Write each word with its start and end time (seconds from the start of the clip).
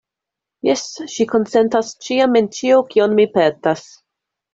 Jes, 0.67 0.85
ŝi 1.15 1.27
konsentas 1.33 1.91
ĉiam 2.05 2.39
en 2.39 2.47
ĉio, 2.61 2.79
kion 2.95 3.15
mi 3.21 3.27
petas. 3.37 3.85